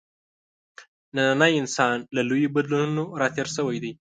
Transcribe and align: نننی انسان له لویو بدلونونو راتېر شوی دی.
نننی 1.15 1.53
انسان 1.61 1.97
له 2.15 2.21
لویو 2.29 2.53
بدلونونو 2.55 3.03
راتېر 3.21 3.47
شوی 3.55 3.77
دی. 3.83 3.91